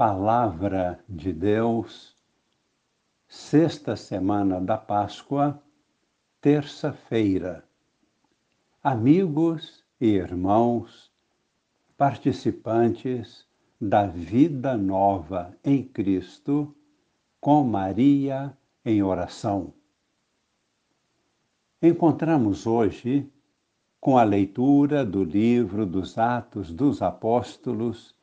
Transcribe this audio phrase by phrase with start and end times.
[0.00, 2.16] Palavra de Deus,
[3.28, 5.62] sexta semana da Páscoa,
[6.40, 7.62] terça-feira.
[8.82, 11.12] Amigos e irmãos,
[11.98, 13.46] participantes
[13.78, 16.74] da vida nova em Cristo,
[17.38, 19.74] com Maria em oração.
[21.82, 23.30] Encontramos hoje,
[24.00, 28.18] com a leitura do livro dos Atos dos Apóstolos,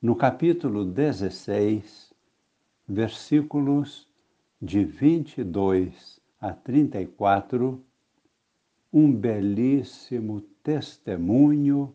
[0.00, 2.14] no capítulo 16,
[2.86, 4.08] versículos
[4.62, 7.84] de 22 a 34,
[8.92, 11.92] um belíssimo testemunho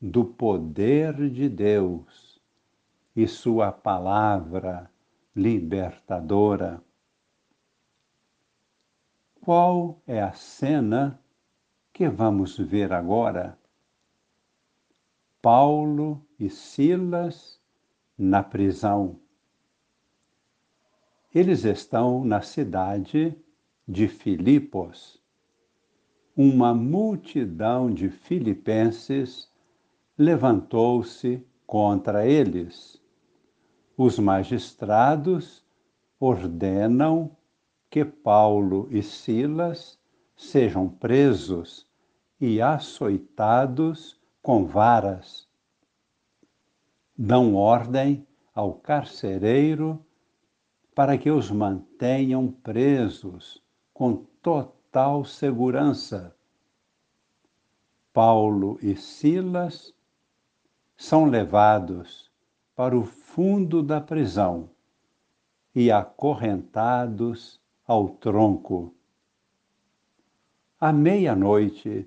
[0.00, 2.40] do poder de Deus
[3.14, 4.90] e sua palavra
[5.36, 6.82] libertadora.
[9.42, 11.20] Qual é a cena
[11.92, 13.58] que vamos ver agora?
[15.44, 17.60] Paulo e Silas
[18.16, 19.20] na prisão.
[21.34, 23.36] Eles estão na cidade
[23.86, 25.22] de Filipos.
[26.34, 29.52] Uma multidão de filipenses
[30.16, 32.98] levantou-se contra eles.
[33.98, 35.62] Os magistrados
[36.18, 37.36] ordenam
[37.90, 39.98] que Paulo e Silas
[40.34, 41.86] sejam presos
[42.40, 45.48] e açoitados com varas.
[47.16, 50.04] Dão ordem ao carcereiro
[50.94, 53.64] para que os mantenham presos
[53.94, 56.36] com total segurança.
[58.12, 59.94] Paulo e Silas
[60.94, 62.30] são levados
[62.76, 64.68] para o fundo da prisão
[65.74, 68.94] e acorrentados ao tronco.
[70.78, 72.06] À meia-noite,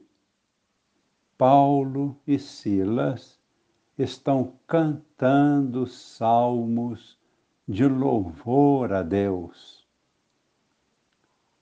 [1.37, 3.39] Paulo e Silas
[3.97, 7.17] estão cantando salmos
[7.67, 9.85] de louvor a Deus.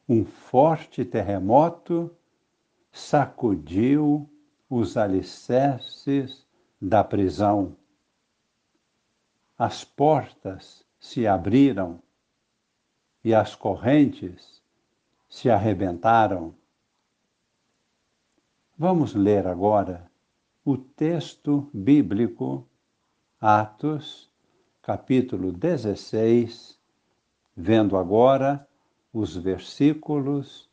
[0.07, 2.15] Um forte terremoto
[2.91, 4.29] sacudiu
[4.69, 6.45] os alicerces
[6.81, 7.75] da prisão.
[9.57, 12.01] As portas se abriram
[13.23, 14.61] e as correntes
[15.27, 16.53] se arrebentaram.
[18.77, 20.11] Vamos ler agora
[20.65, 22.67] o texto bíblico,
[23.39, 24.29] Atos,
[24.81, 26.77] capítulo 16,
[27.55, 28.67] vendo agora
[29.13, 30.69] os versículos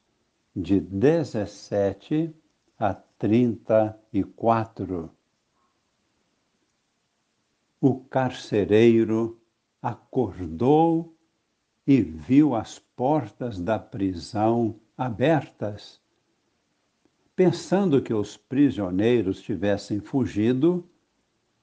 [0.53, 2.35] de 17
[2.77, 5.09] a 34.
[7.81, 9.41] O carcereiro
[9.81, 11.17] acordou
[11.87, 16.02] e viu as portas da prisão abertas
[17.45, 20.89] Pensando que os prisioneiros tivessem fugido,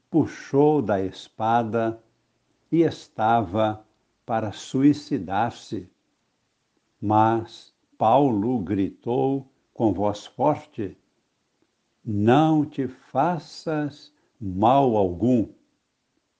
[0.09, 2.03] puxou da espada
[2.69, 3.87] e estava
[4.25, 5.89] para suicidar-se.
[7.01, 10.97] Mas Paulo gritou com voz forte:
[12.03, 15.47] Não te faças mal algum,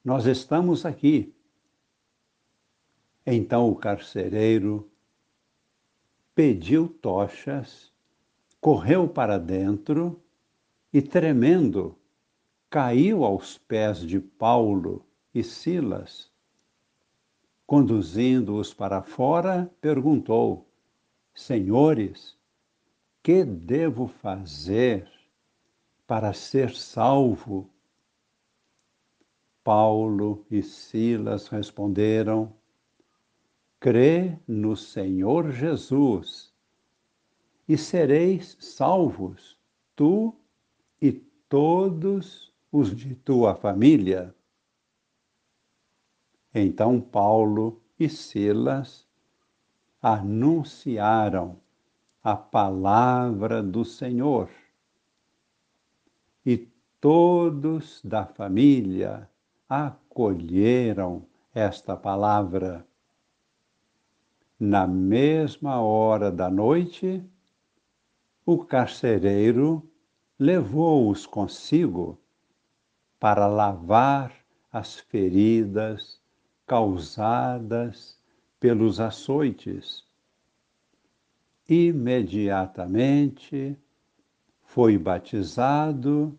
[0.03, 1.33] nós estamos aqui.
[3.25, 4.91] Então o carcereiro
[6.35, 7.89] pediu tochas
[8.62, 10.22] correu para dentro
[10.92, 11.97] e, tremendo,
[12.70, 16.31] caiu aos pés de Paulo e Silas.
[17.66, 20.68] Conduzindo-os para fora, perguntou:
[21.34, 22.38] Senhores,
[23.24, 25.09] que devo fazer
[26.08, 27.70] para ser salvo?
[29.64, 32.52] Paulo e Silas responderam:
[33.80, 36.48] Crê no Senhor Jesus
[37.69, 39.56] e sereis salvos,
[39.96, 40.35] tu
[41.00, 44.34] e todos os de tua família.
[46.52, 49.08] Então Paulo e Silas
[50.02, 51.58] anunciaram
[52.24, 54.50] a palavra do Senhor.
[56.44, 56.68] E
[57.00, 59.29] todos da família
[59.69, 62.84] acolheram esta palavra.
[64.59, 67.23] Na mesma hora da noite,
[68.51, 69.87] o carcereiro
[70.40, 72.19] levou-os consigo
[73.19, 74.34] para lavar
[74.72, 76.19] as feridas
[76.66, 78.17] causadas
[78.59, 80.03] pelos açoites.
[81.69, 83.78] Imediatamente
[84.63, 86.35] foi batizado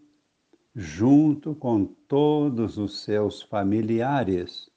[0.74, 4.68] junto com todos os seus familiares.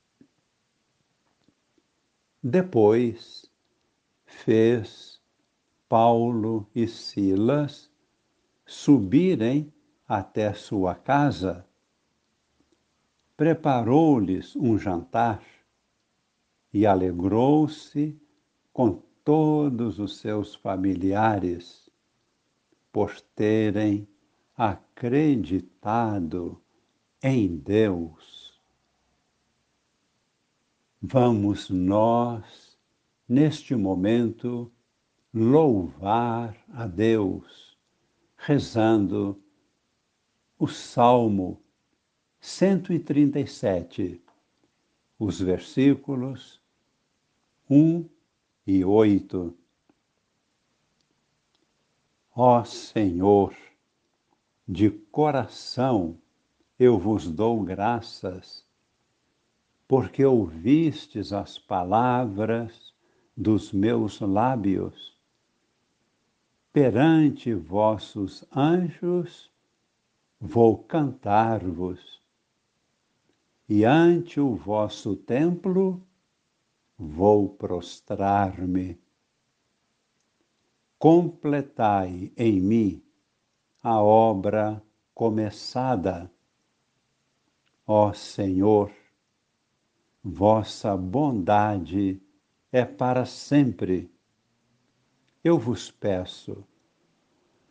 [2.44, 3.52] Depois
[4.24, 5.13] fez
[5.88, 7.92] Paulo e Silas
[8.66, 9.72] subirem
[10.08, 11.66] até sua casa.
[13.36, 15.44] preparou-lhes um jantar
[16.72, 18.16] e alegrou-se
[18.72, 21.90] com todos os seus familiares
[22.92, 24.08] por terem
[24.56, 26.62] acreditado
[27.22, 28.62] em Deus.
[31.02, 32.78] Vamos nós,
[33.28, 34.72] neste momento,
[35.34, 37.76] louvar a Deus,
[38.38, 39.42] rezando
[40.60, 41.60] o Salmo
[42.40, 44.22] 137,
[45.18, 46.62] os versículos
[47.70, 48.08] 1
[48.68, 49.58] e 8.
[52.36, 53.56] Ó Senhor,
[54.68, 56.18] de coração
[56.78, 58.66] eu vos dou graças,
[59.88, 62.94] porque ouvistes as palavras
[63.36, 65.13] dos meus lábios.
[66.74, 69.52] Perante vossos anjos
[70.42, 72.20] vou cantar-vos,
[73.70, 76.04] e ante o vosso templo
[76.98, 79.00] vou prostrar-me.
[80.98, 83.04] Completai em mim
[83.84, 84.82] a obra
[85.14, 86.32] começada.
[87.86, 88.92] Ó Senhor,
[90.24, 92.20] vossa bondade
[92.72, 94.13] é para sempre.
[95.44, 96.64] Eu vos peço,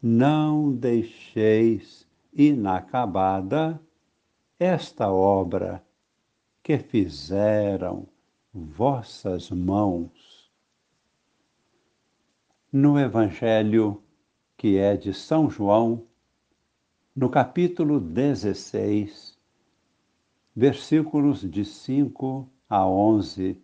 [0.03, 3.81] não deixeis inacabada
[4.59, 5.83] esta obra
[6.63, 8.07] que fizeram
[8.53, 10.53] vossas mãos.
[12.71, 14.03] No Evangelho
[14.55, 16.07] que é de São João,
[17.17, 19.39] no capítulo 16,
[20.55, 23.61] versículos de 5 a 11,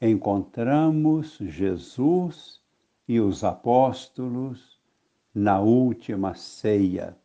[0.00, 2.60] encontramos Jesus
[3.08, 4.80] e os apóstolos
[5.34, 7.16] na última ceia.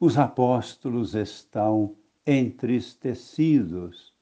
[0.00, 4.14] Os apóstolos estão entristecidos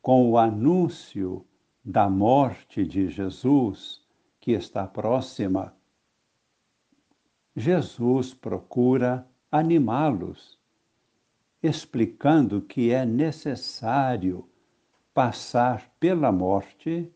[0.00, 1.44] com o anúncio
[1.84, 4.00] da morte de Jesus,
[4.40, 5.74] que está próxima.
[7.54, 10.58] Jesus procura animá-los,
[11.62, 14.48] explicando que é necessário
[15.14, 17.10] passar pela morte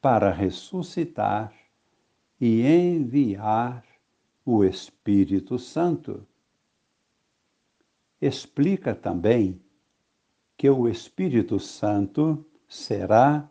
[0.00, 1.52] para ressuscitar
[2.40, 3.84] e enviar
[4.44, 6.26] o Espírito Santo
[8.20, 9.60] explica também
[10.56, 13.48] que o Espírito Santo será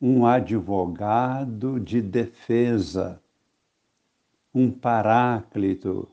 [0.00, 3.22] um advogado de defesa,
[4.54, 6.08] um paráclito,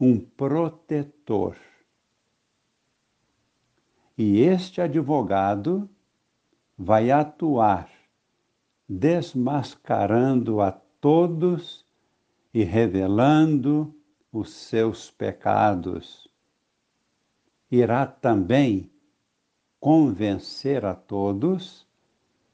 [0.00, 1.56] um protetor.
[4.18, 5.88] E este advogado
[6.76, 7.88] vai atuar
[8.88, 11.86] desmascarando a todos
[12.52, 13.94] e revelando
[14.32, 16.28] os seus pecados.
[17.70, 18.90] Irá também
[19.78, 21.86] convencer a todos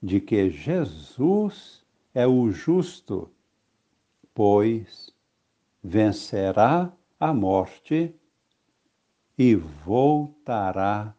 [0.03, 1.83] de que Jesus
[2.13, 3.31] é o justo,
[4.35, 5.11] pois
[5.83, 8.15] vencerá a morte
[9.39, 11.15] e voltará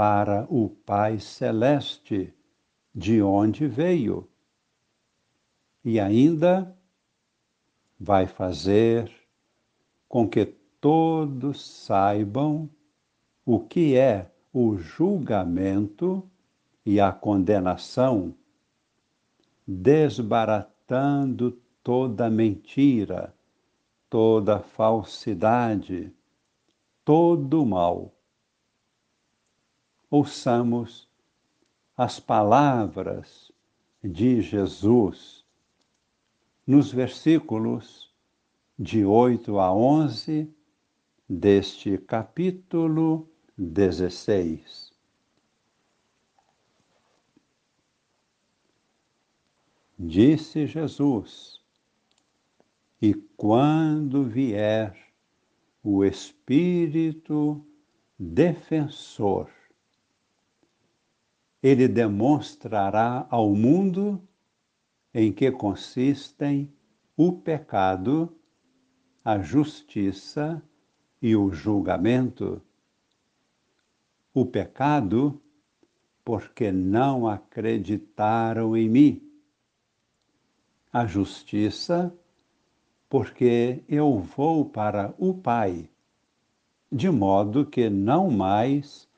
[0.00, 2.32] para o Pai Celeste,
[2.94, 4.26] de onde veio.
[5.84, 6.74] E ainda
[7.98, 9.12] vai fazer
[10.08, 10.46] com que
[10.80, 12.70] todos saibam
[13.44, 16.26] o que é o julgamento
[16.82, 18.34] e a condenação,
[19.68, 23.34] desbaratando toda mentira,
[24.08, 26.10] toda falsidade,
[27.04, 28.14] todo mal.
[30.10, 31.08] Ouçamos
[31.96, 33.52] as palavras
[34.02, 35.44] de Jesus
[36.66, 38.12] nos versículos
[38.76, 40.52] de 8 a 11
[41.28, 44.90] deste capítulo 16.
[49.96, 51.60] Disse Jesus:
[53.00, 54.96] E quando vier
[55.84, 57.64] o Espírito
[58.18, 59.59] defensor,
[61.62, 64.20] ele demonstrará ao mundo
[65.12, 66.72] em que consistem
[67.16, 68.34] o pecado
[69.24, 70.62] a justiça
[71.20, 72.62] e o julgamento.
[74.32, 75.40] O pecado,
[76.24, 79.22] porque não acreditaram em mim.
[80.92, 82.14] A justiça,
[83.08, 85.88] porque eu vou para o Pai,
[86.90, 89.08] de modo que não mais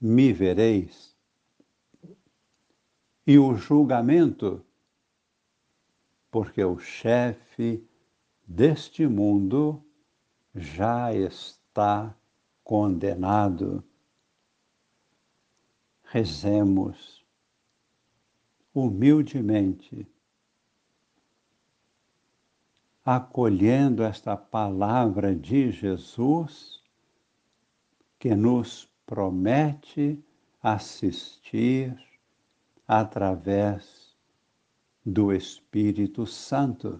[0.00, 1.16] me vereis.
[3.30, 4.64] E o julgamento,
[6.30, 7.86] porque o chefe
[8.46, 9.84] deste mundo
[10.54, 12.16] já está
[12.64, 13.84] condenado.
[16.04, 17.22] Rezemos
[18.72, 20.10] humildemente,
[23.04, 26.82] acolhendo esta palavra de Jesus
[28.18, 30.24] que nos promete
[30.62, 32.07] assistir
[32.88, 34.16] através
[35.04, 36.98] do Espírito Santo.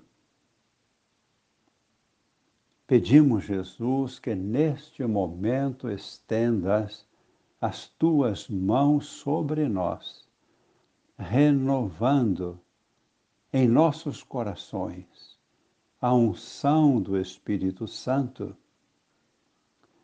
[2.86, 7.06] Pedimos, Jesus, que neste momento estendas
[7.58, 10.28] as tuas mãos sobre nós,
[11.18, 12.60] renovando
[13.50, 15.38] em nossos corações
[16.00, 18.54] a unção do Espírito Santo.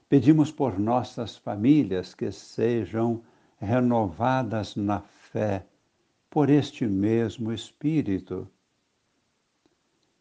[0.08, 3.22] Pedimos por nossas famílias que sejam
[3.58, 5.66] renovadas na fé
[6.34, 8.50] por este mesmo Espírito.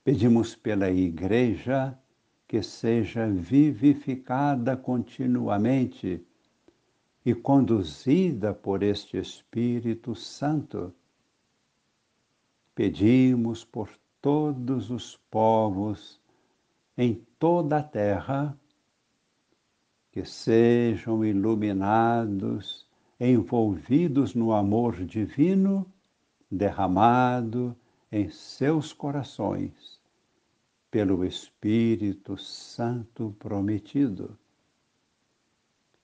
[0.03, 1.99] Pedimos pela Igreja
[2.47, 6.23] que seja vivificada continuamente
[7.25, 10.93] e conduzida por este Espírito Santo.
[12.75, 13.89] Pedimos por
[14.21, 16.21] todos os povos
[16.95, 18.55] em toda a terra
[20.11, 22.87] que sejam iluminados,
[23.19, 25.91] envolvidos no amor divino
[26.53, 27.75] derramado
[28.11, 29.99] em seus corações
[30.91, 34.37] pelo Espírito Santo prometido.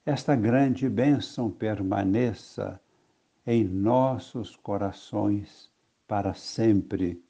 [0.06, 2.82] Esta grande bênção permaneça
[3.46, 5.70] em nossos corações
[6.08, 7.24] para sempre.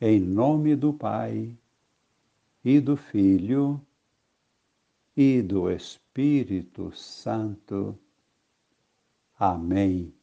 [0.00, 1.56] Em nome do Pai,
[2.64, 3.80] e do Filho,
[5.16, 7.96] e do Espírito Santo.
[9.38, 10.19] Amém.